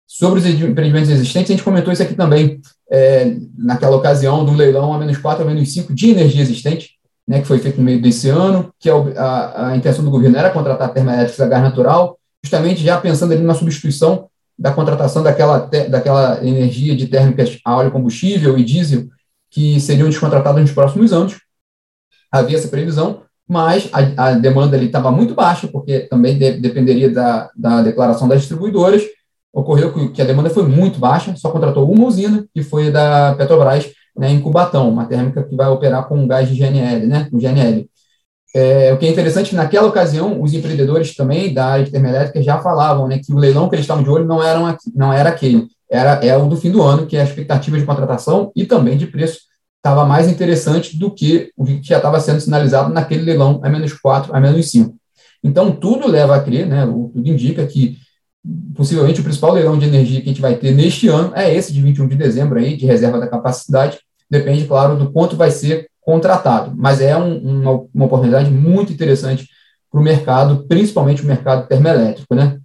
Sobre 0.07 0.41
os 0.41 0.47
empreendimentos 0.47 1.09
existentes, 1.09 1.51
a 1.51 1.55
gente 1.55 1.65
comentou 1.65 1.93
isso 1.93 2.03
aqui 2.03 2.15
também, 2.15 2.61
é, 2.91 3.37
naquela 3.57 3.97
ocasião 3.97 4.45
do 4.45 4.53
leilão 4.53 4.93
a 4.93 4.99
menos 4.99 5.17
4 5.19 5.45
a 5.45 5.47
menos 5.47 5.73
5 5.73 5.95
de 5.95 6.11
energia 6.11 6.43
existente, 6.43 6.99
né, 7.27 7.41
que 7.41 7.47
foi 7.47 7.61
feito 7.61 7.79
no 7.79 7.85
meio 7.85 8.03
desse 8.03 8.29
ano, 8.29 8.75
que 8.79 8.91
a, 8.91 8.95
a, 8.95 9.69
a 9.69 9.77
intenção 9.77 10.05
do 10.05 10.11
governo 10.11 10.37
era 10.37 10.51
contratar 10.51 10.93
termoelétricos 10.93 11.41
a 11.41 11.47
gás 11.47 11.63
natural, 11.63 12.19
justamente 12.43 12.83
já 12.83 13.01
pensando 13.01 13.33
ali 13.33 13.43
na 13.43 13.55
substituição 13.55 14.29
da 14.61 14.71
contratação 14.71 15.23
daquela, 15.23 15.71
daquela 15.89 16.47
energia 16.47 16.95
de 16.95 17.07
térmicas 17.07 17.59
a 17.65 17.77
óleo 17.77 17.91
combustível 17.91 18.59
e 18.59 18.63
diesel 18.63 19.09
que 19.51 19.81
seriam 19.81 20.07
descontratadas 20.07 20.61
nos 20.61 20.73
próximos 20.73 21.15
anos. 21.15 21.41
Havia 22.31 22.59
essa 22.59 22.69
previsão, 22.69 23.23
mas 23.49 23.89
a, 23.91 24.29
a 24.29 24.33
demanda 24.33 24.77
estava 24.77 25.11
muito 25.11 25.35
baixa, 25.35 25.67
porque 25.67 26.01
também 26.01 26.39
de, 26.39 26.61
dependeria 26.61 27.11
da, 27.11 27.51
da 27.57 27.81
declaração 27.81 28.29
das 28.29 28.41
distribuidoras. 28.41 29.03
Ocorreu 29.51 29.95
que, 29.95 30.09
que 30.11 30.23
a 30.23 30.27
demanda 30.27 30.51
foi 30.51 30.65
muito 30.69 30.99
baixa, 31.01 31.35
só 31.37 31.51
contratou 31.51 31.91
uma 31.91 32.07
usina, 32.07 32.45
que 32.55 32.63
foi 32.63 32.93
da 32.93 33.35
Petrobras, 33.37 33.91
né, 34.15 34.31
em 34.31 34.41
Cubatão, 34.41 34.91
uma 34.91 35.07
térmica 35.07 35.43
que 35.43 35.57
vai 35.57 35.69
operar 35.69 36.07
com 36.07 36.29
gás 36.29 36.49
de 36.49 36.55
GNL, 36.55 37.07
né, 37.07 37.29
com 37.31 37.39
GNL. 37.39 37.89
É, 38.53 38.93
o 38.93 38.99
que 38.99 39.07
é 39.07 39.11
interessante 39.11 39.47
é 39.47 39.51
que 39.51 39.57
naquela 39.57 39.87
ocasião 39.87 40.43
os 40.43 40.53
empreendedores 40.53 41.15
também 41.15 41.55
da 41.55 41.67
área 41.67 41.85
de 41.85 41.91
termoelétrica 41.91 42.43
já 42.43 42.61
falavam 42.61 43.07
né, 43.07 43.21
que 43.25 43.33
o 43.33 43.39
leilão 43.39 43.69
que 43.69 43.77
eles 43.77 43.85
estavam 43.85 44.03
de 44.03 44.11
olho 44.11 44.25
não 44.25 44.43
era, 44.43 44.77
não 44.95 45.13
era 45.13 45.29
aquele, 45.29 45.69
era, 45.89 46.25
era 46.25 46.39
o 46.39 46.49
do 46.49 46.57
fim 46.57 46.71
do 46.71 46.83
ano, 46.83 47.07
que 47.07 47.17
é 47.17 47.21
a 47.21 47.25
expectativa 47.25 47.79
de 47.79 47.85
contratação 47.85 48.51
e 48.57 48.65
também 48.65 48.97
de 48.97 49.07
preço 49.07 49.41
estava 49.77 50.05
mais 50.05 50.29
interessante 50.29 50.99
do 50.99 51.11
que 51.11 51.51
o 51.57 51.65
que 51.65 51.81
já 51.83 51.99
estava 51.99 52.21
sendo 52.21 52.41
sinalizado 52.41 52.93
naquele 52.93 53.23
leilão 53.23 53.61
a 53.63 53.69
menos 53.69 53.93
4, 53.93 54.35
a 54.35 54.41
menos 54.41 54.71
5. 54.71 54.95
Então, 55.43 55.73
tudo 55.73 56.07
leva 56.07 56.37
a 56.37 56.41
crer, 56.41 56.67
né, 56.67 56.85
tudo 56.85 57.27
indica 57.29 57.67
que 57.67 57.97
possivelmente 58.75 59.21
o 59.21 59.25
principal 59.25 59.53
leilão 59.53 59.79
de 59.79 59.87
energia 59.87 60.21
que 60.21 60.29
a 60.29 60.33
gente 60.33 60.41
vai 60.41 60.57
ter 60.57 60.75
neste 60.75 61.09
ano 61.09 61.33
é 61.35 61.55
esse 61.55 61.73
de 61.73 61.81
21 61.81 62.09
de 62.09 62.17
dezembro 62.17 62.59
aí, 62.59 62.77
de 62.77 62.87
reserva 62.87 63.19
da 63.19 63.29
capacidade. 63.29 63.99
Depende, 64.31 64.65
claro, 64.65 64.97
do 64.97 65.11
quanto 65.11 65.37
vai 65.37 65.51
ser 65.51 65.90
contratado, 66.01 66.73
mas 66.77 67.01
é 67.01 67.17
um, 67.17 67.37
uma, 67.39 67.87
uma 67.95 68.05
oportunidade 68.07 68.51
muito 68.51 68.93
interessante 68.93 69.49
para 69.91 70.01
o 70.01 70.05
mercado, 70.05 70.65
principalmente 70.69 71.23
o 71.23 71.27
mercado 71.27 71.67
termoelétrico, 71.67 72.35
né? 72.35 72.59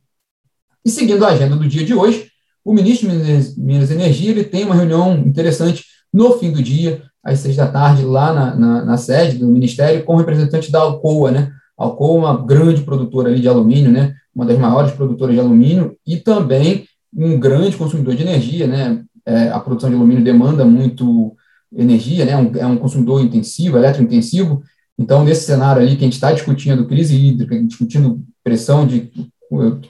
E 0.85 0.89
seguindo 0.89 1.25
a 1.25 1.29
agenda 1.29 1.55
do 1.55 1.67
dia 1.67 1.83
de 1.83 1.93
hoje, 1.93 2.29
o 2.63 2.73
ministro 2.73 3.09
de 3.09 3.15
Minas, 3.57 3.89
e 3.89 3.93
Energia 3.93 4.31
ele 4.31 4.43
tem 4.43 4.63
uma 4.63 4.75
reunião 4.75 5.17
interessante 5.17 5.83
no 6.13 6.37
fim 6.37 6.51
do 6.51 6.61
dia, 6.61 7.03
às 7.23 7.39
seis 7.39 7.55
da 7.55 7.67
tarde, 7.67 8.03
lá 8.03 8.31
na, 8.31 8.55
na, 8.55 8.85
na 8.85 8.97
sede 8.97 9.37
do 9.37 9.47
Ministério, 9.47 10.03
com 10.03 10.15
representantes 10.15 10.69
da 10.69 10.79
Alcoa, 10.79 11.31
né? 11.31 11.51
A 11.77 11.85
Alcoa 11.85 12.15
é 12.15 12.19
uma 12.19 12.45
grande 12.45 12.83
produtora 12.83 13.29
ali 13.29 13.41
de 13.41 13.47
alumínio, 13.47 13.91
né? 13.91 14.13
Uma 14.33 14.45
das 14.45 14.57
maiores 14.57 14.91
produtoras 14.91 15.33
de 15.33 15.41
alumínio 15.41 15.97
e 16.05 16.17
também 16.17 16.85
um 17.13 17.39
grande 17.39 17.75
consumidor 17.75 18.15
de 18.15 18.21
energia, 18.23 18.67
né? 18.67 19.03
É, 19.25 19.49
a 19.49 19.59
produção 19.59 19.89
de 19.89 19.95
alumínio 19.95 20.23
demanda 20.23 20.63
muito 20.63 21.35
energia, 21.75 22.25
né? 22.25 22.37
Um, 22.37 22.51
é 22.55 22.65
um 22.65 22.77
consumidor 22.77 23.21
intensivo, 23.21 23.77
eletrointensivo. 23.77 24.63
Então, 24.97 25.23
nesse 25.23 25.45
cenário 25.45 25.81
ali 25.81 25.95
que 25.95 26.03
a 26.03 26.07
gente 26.07 26.13
está 26.13 26.31
discutindo 26.31 26.87
crise 26.87 27.15
hídrica, 27.15 27.61
discutindo 27.63 28.23
pressão 28.43 28.87
de 28.87 29.11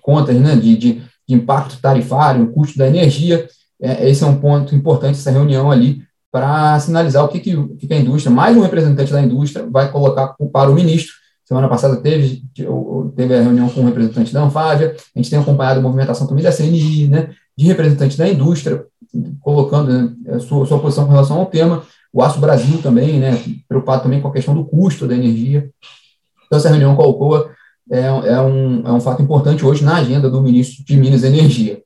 contas, 0.02 0.36
né? 0.40 0.56
De, 0.56 0.76
de, 0.76 1.02
de 1.28 1.36
impacto 1.36 1.80
tarifário, 1.82 2.52
custo 2.52 2.78
da 2.78 2.88
energia, 2.88 3.48
é, 3.82 4.10
esse 4.10 4.24
é 4.24 4.28
um 4.28 4.40
ponto 4.40 4.74
importante, 4.76 5.18
essa 5.18 5.32
reunião 5.32 5.72
ali, 5.72 6.02
para 6.32 6.80
sinalizar 6.80 7.24
o 7.24 7.28
que, 7.28 7.40
que, 7.40 7.56
que, 7.78 7.94
a 7.94 7.98
indústria, 7.98 8.34
mais 8.34 8.56
um 8.58 8.62
representante 8.62 9.12
da 9.12 9.22
indústria, 9.22 9.66
vai 9.70 9.92
colocar 9.92 10.36
para 10.52 10.70
o 10.70 10.76
ministro. 10.76 11.14
Semana 11.46 11.70
passada 11.70 11.98
teve, 11.98 12.44
teve 13.16 13.36
a 13.36 13.42
reunião 13.42 13.70
com 13.70 13.82
o 13.82 13.86
representante 13.86 14.34
da 14.34 14.44
Anfávia, 14.44 14.96
a 15.16 15.20
gente 15.20 15.30
tem 15.30 15.40
acompanhado 15.40 15.80
a 15.80 15.84
movimentação 15.84 16.26
também 16.26 16.44
da 16.44 16.52
CNI, 16.52 17.08
né, 17.08 17.30
de 17.58 17.66
representante 17.66 18.18
da 18.18 18.28
indústria, 18.28 18.86
colocando 19.40 19.92
né, 19.92 20.40
sua, 20.40 20.66
sua 20.66 20.80
posição 20.80 21.06
com 21.06 21.12
relação 21.12 21.38
ao 21.38 21.46
tema, 21.46 21.84
o 22.12 22.22
Aço 22.22 22.40
Brasil 22.40 22.82
também, 22.82 23.20
né, 23.20 23.42
preocupado 23.68 24.04
também 24.04 24.22
com 24.22 24.28
a 24.28 24.34
questão 24.34 24.54
do 24.54 24.66
custo 24.66 25.08
da 25.08 25.16
energia. 25.16 25.70
Então, 26.46 26.58
essa 26.58 26.70
reunião 26.70 26.96
com 26.96 27.02
a 27.02 27.06
Alcoa 27.06 27.52
é, 27.92 28.00
é, 28.00 28.42
um, 28.42 28.88
é 28.88 28.92
um 28.92 29.00
fato 29.00 29.22
importante 29.22 29.66
hoje 29.66 29.84
na 29.84 29.98
agenda 29.98 30.30
do 30.30 30.42
ministro 30.42 30.84
de 30.84 30.98
Minas 30.98 31.24
e 31.24 31.28
Energia. 31.28 31.82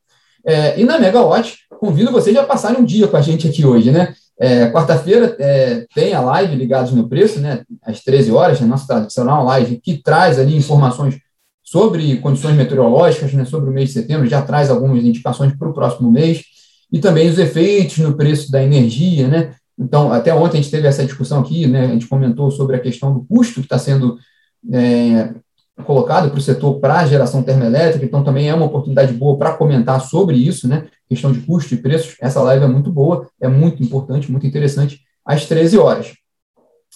É, 0.46 0.80
e 0.80 0.86
na 0.86 0.98
Megawatt, 0.98 1.58
convido 1.80 2.12
vocês 2.12 2.36
a 2.38 2.44
passarem 2.44 2.80
um 2.80 2.86
dia 2.86 3.08
com 3.08 3.18
a 3.18 3.22
gente 3.22 3.48
aqui 3.48 3.66
hoje, 3.66 3.92
né? 3.92 4.14
É, 4.40 4.72
Quarta-feira 4.72 5.36
é, 5.38 5.86
tem 5.94 6.14
a 6.14 6.22
live 6.22 6.56
Ligados 6.56 6.94
no 6.94 7.10
Preço, 7.10 7.42
né, 7.42 7.64
às 7.84 8.02
13 8.02 8.32
horas, 8.32 8.62
a 8.62 8.66
nossa 8.66 8.88
tradicional 8.88 9.44
live, 9.44 9.82
que 9.84 10.02
traz 10.02 10.40
ali 10.40 10.56
informações 10.56 11.18
sobre 11.70 12.18
condições 12.18 12.56
meteorológicas, 12.56 13.34
né, 13.34 13.46
sobre 13.46 13.70
o 13.70 13.74
mês 13.74 13.90
de 13.90 13.96
setembro, 13.96 14.28
já 14.28 14.42
traz 14.42 14.70
algumas 14.70 15.04
indicações 15.04 15.56
para 15.56 15.70
o 15.70 15.74
próximo 15.74 16.12
mês, 16.12 16.44
e 16.92 17.00
também 17.00 17.30
os 17.30 17.38
efeitos 17.38 18.00
no 18.00 18.16
preço 18.16 18.52
da 18.52 18.64
energia, 18.64 19.28
né, 19.28 19.54
então, 19.78 20.12
até 20.12 20.34
ontem 20.34 20.58
a 20.58 20.62
gente 20.62 20.72
teve 20.72 20.88
essa 20.88 21.06
discussão 21.06 21.40
aqui, 21.40 21.68
né, 21.68 21.86
a 21.86 21.88
gente 21.88 22.08
comentou 22.08 22.52
sobre 22.52 22.76
a 22.76 22.80
questão 22.80 23.14
do 23.14 23.24
custo 23.24 23.62
que 23.62 23.66
está 23.68 23.78
sendo 23.78 24.18
é, 24.74 25.34
colocado 25.86 26.30
para 26.30 26.38
o 26.38 26.42
setor 26.42 26.80
para 26.80 27.00
a 27.00 27.06
geração 27.06 27.42
termoelétrica, 27.42 28.06
então 28.06 28.24
também 28.24 28.50
é 28.50 28.54
uma 28.54 28.66
oportunidade 28.66 29.14
boa 29.14 29.38
para 29.38 29.54
comentar 29.54 30.02
sobre 30.02 30.36
isso, 30.36 30.68
né? 30.68 30.88
Questão 31.08 31.32
de 31.32 31.40
custo 31.40 31.74
e 31.74 31.78
preços. 31.78 32.16
Essa 32.22 32.42
live 32.42 32.66
é 32.66 32.68
muito 32.68 32.92
boa, 32.92 33.28
é 33.40 33.48
muito 33.48 33.82
importante, 33.82 34.30
muito 34.30 34.46
interessante, 34.46 35.00
às 35.26 35.46
13 35.46 35.78
horas. 35.78 36.14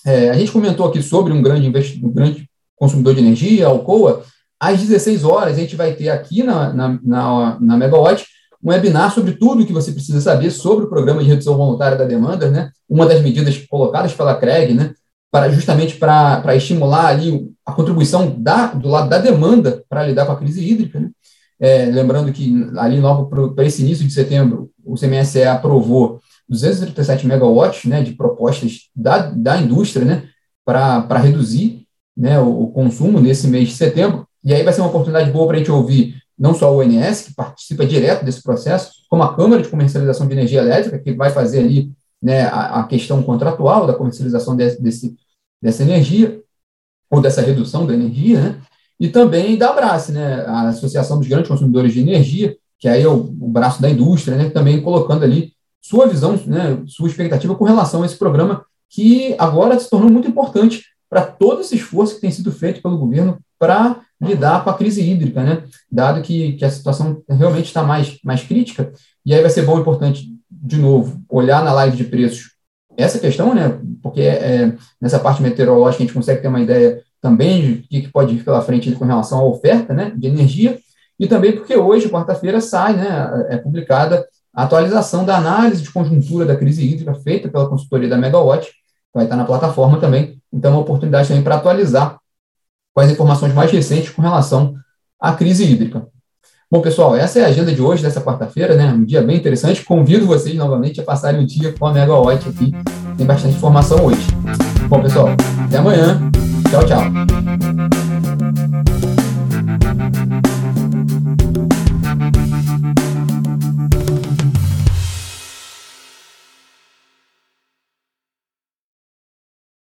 É, 0.06 0.30
a 0.30 0.34
gente 0.34 0.52
comentou 0.52 0.86
aqui 0.86 1.02
sobre 1.02 1.32
um 1.32 1.42
grande, 1.42 1.72
um 2.04 2.12
grande 2.12 2.50
consumidor 2.76 3.16
de 3.16 3.22
energia, 3.22 3.66
a 3.66 3.70
Alcoa. 3.70 4.24
Às 4.72 4.80
16 4.82 5.24
horas, 5.24 5.58
a 5.58 5.60
gente 5.60 5.76
vai 5.76 5.94
ter 5.94 6.10
aqui 6.10 6.44
na, 6.44 6.74
na, 6.74 7.00
na, 7.04 7.58
na 7.60 7.78
Megawatt 7.78 8.26
um 8.64 8.70
webinar 8.70 9.14
sobre 9.14 9.34
tudo 9.34 9.64
o 9.64 9.66
que 9.66 9.74
você 9.74 9.92
precisa 9.92 10.22
saber 10.22 10.50
sobre 10.52 10.86
o 10.86 10.90
programa 10.90 11.22
de 11.22 11.28
redução 11.28 11.58
voluntária 11.58 11.98
da 11.98 12.06
demanda, 12.06 12.50
né? 12.50 12.72
Uma 12.88 13.06
das 13.06 13.22
medidas 13.22 13.58
colocadas 13.68 14.14
pela 14.14 14.36
CREG, 14.36 14.74
né? 14.74 14.94
para 15.34 15.50
justamente 15.50 15.96
para 15.96 16.56
estimular 16.56 17.08
ali 17.08 17.52
a 17.66 17.72
contribuição 17.72 18.40
da, 18.40 18.68
do 18.68 18.88
lado 18.88 19.10
da 19.10 19.18
demanda 19.18 19.84
para 19.90 20.06
lidar 20.06 20.28
com 20.28 20.32
a 20.32 20.36
crise 20.36 20.64
hídrica. 20.64 21.00
Né? 21.00 21.10
É, 21.60 21.86
lembrando 21.86 22.32
que 22.32 22.54
ali 22.78 23.00
logo 23.00 23.52
para 23.56 23.66
esse 23.66 23.82
início 23.82 24.06
de 24.06 24.14
setembro, 24.14 24.70
o 24.86 24.94
CMSE 24.94 25.42
aprovou 25.42 26.20
237 26.48 27.26
megawatts 27.26 27.86
né, 27.86 28.04
de 28.04 28.12
propostas 28.12 28.92
da, 28.96 29.32
da 29.32 29.58
indústria 29.58 30.06
né, 30.06 30.30
para 30.64 31.18
reduzir 31.18 31.88
né, 32.16 32.40
o, 32.40 32.66
o, 32.66 32.68
consumo 32.72 33.20
nesse 33.20 33.48
mês 33.48 33.70
de 33.70 33.74
setembro. 33.76 34.28
E 34.44 34.54
aí 34.54 34.64
vai 34.64 34.74
ser 34.74 34.82
uma 34.82 34.90
oportunidade 34.90 35.32
boa 35.32 35.48
para 35.48 35.56
a 35.56 35.60
gente 35.60 35.72
ouvir 35.72 36.22
não 36.38 36.54
só 36.54 36.74
o 36.74 36.80
ONS, 36.80 37.22
que 37.22 37.34
participa 37.34 37.86
direto 37.86 38.26
desse 38.26 38.42
processo, 38.42 38.92
como 39.10 39.24
a 39.24 39.36
Câmara 39.36 39.62
de 39.62 39.70
Comercialização 39.70 40.28
de 40.28 40.34
Energia 40.34 40.60
Elétrica, 40.60 41.00
que 41.00 41.14
vai 41.14 41.30
fazer 41.30 41.60
ali 41.60 41.92
né, 42.22 42.46
a, 42.46 42.82
a, 42.82 42.84
questão 42.88 43.22
contratual 43.22 43.86
da 43.86 43.94
comercialização 43.94 44.56
desse, 44.56 44.82
desse, 44.82 45.16
dessa 45.62 45.84
energia, 45.84 46.42
ou 47.10 47.22
dessa 47.22 47.42
redução 47.42 47.86
da 47.86 47.94
energia, 47.94 48.42
né, 48.42 48.62
e 49.00 49.08
também 49.10 49.58
da 49.58 49.70
Abrace, 49.70 50.12
né, 50.12 50.44
a 50.48 50.70
Associação 50.70 51.20
dos 51.20 51.28
Grandes 51.28 51.50
Consumidores 51.50 51.94
de 51.94 52.00
Energia, 52.00 52.58
que 52.80 52.88
aí 52.88 53.04
é 53.04 53.08
o, 53.08 53.18
o 53.18 53.48
braço 53.48 53.82
da 53.82 53.90
indústria, 53.90 54.36
né, 54.36 54.50
também 54.50 54.82
colocando 54.82 55.24
ali 55.24 55.54
sua 55.82 56.08
visão, 56.08 56.40
né, 56.48 56.82
sua 56.88 57.08
expectativa 57.08 57.56
com 57.56 57.66
relação 57.66 58.02
a 58.02 58.06
esse 58.06 58.18
programa, 58.18 58.66
que 58.90 59.36
agora 59.38 59.78
se 59.78 59.90
tornou 59.90 60.10
muito 60.10 60.28
importante 60.28 60.84
para 61.10 61.26
todo 61.26 61.62
esse 61.62 61.76
esforço 61.76 62.16
que 62.16 62.22
tem 62.22 62.32
sido 62.32 62.52
feito 62.52 62.82
pelo 62.82 62.98
governo 62.98 63.38
para 63.60 64.02
lidar 64.24 64.64
com 64.64 64.70
a 64.70 64.78
crise 64.78 65.02
hídrica, 65.02 65.44
né? 65.44 65.64
Dado 65.92 66.22
que, 66.22 66.54
que 66.54 66.66
a 66.66 66.70
situação 66.70 67.22
realmente 67.30 67.66
está 67.66 67.84
mais, 67.84 68.18
mais 68.24 68.44
crítica, 68.44 68.92
e 69.26 69.34
aí 69.34 69.42
vai 69.42 69.50
ser 69.50 69.64
bom 69.64 69.78
e 69.78 69.82
importante 69.82 70.34
de 70.50 70.78
novo, 70.78 71.22
olhar 71.30 71.64
na 71.64 71.74
live 71.74 71.98
de 71.98 72.04
preços 72.06 72.54
essa 72.96 73.20
questão, 73.20 73.54
né? 73.54 73.80
Porque 74.02 74.22
é, 74.22 74.74
nessa 75.02 75.20
parte 75.20 75.42
meteorológica 75.42 76.04
a 76.04 76.06
gente 76.06 76.14
consegue 76.14 76.42
ter 76.42 76.48
uma 76.48 76.62
ideia 76.62 77.02
também 77.20 77.86
de 77.90 78.02
que 78.02 78.12
pode 78.12 78.36
vir 78.36 78.44
pela 78.44 78.62
frente 78.62 78.92
com 78.94 79.06
relação 79.06 79.40
à 79.40 79.46
oferta 79.46 79.94
né, 79.94 80.14
de 80.16 80.28
energia, 80.28 80.78
e 81.20 81.28
também 81.28 81.54
porque 81.54 81.76
hoje, 81.76 82.10
quarta-feira, 82.10 82.60
sai, 82.60 82.96
né, 82.96 83.48
é 83.50 83.58
publicada 83.58 84.26
a 84.54 84.64
atualização 84.64 85.26
da 85.26 85.38
análise 85.38 85.82
de 85.82 85.92
conjuntura 85.92 86.46
da 86.46 86.56
crise 86.56 86.86
hídrica 86.86 87.14
feita 87.16 87.50
pela 87.50 87.68
consultoria 87.68 88.10
da 88.10 88.18
Megawatt, 88.18 88.72
vai 89.14 89.24
estar 89.24 89.36
na 89.36 89.46
plataforma 89.46 90.00
também, 90.00 90.38
então 90.52 90.72
é 90.72 90.76
uma 90.76 90.82
oportunidade 90.82 91.28
também 91.28 91.44
para 91.44 91.56
atualizar 91.56 92.20
com 92.94 93.02
as 93.02 93.12
informações 93.12 93.54
mais 93.54 93.72
recentes 93.72 94.12
com 94.12 94.22
relação 94.22 94.76
à 95.20 95.34
crise 95.34 95.64
hídrica. 95.64 96.06
Bom, 96.70 96.82
pessoal, 96.82 97.16
essa 97.16 97.40
é 97.40 97.44
a 97.44 97.48
agenda 97.48 97.72
de 97.72 97.82
hoje, 97.82 98.02
dessa 98.02 98.20
quarta-feira, 98.20 98.76
né? 98.76 98.92
Um 98.92 99.06
dia 99.06 99.22
bem 99.22 99.38
interessante. 99.38 99.86
Convido 99.86 100.26
vocês 100.26 100.56
novamente 100.56 101.00
a 101.00 101.04
passarem 101.04 101.44
o 101.44 101.46
dia 101.46 101.74
com 101.78 101.86
a 101.86 101.94
Megawatt 101.94 102.50
aqui. 102.50 102.72
Tem 103.16 103.28
bastante 103.28 103.56
informação 103.56 104.04
hoje. 104.06 104.26
Bom, 104.88 105.02
pessoal, 105.02 105.28
até 105.66 105.78
amanhã. 105.78 106.20
Tchau, 106.72 106.84
tchau. 106.86 107.53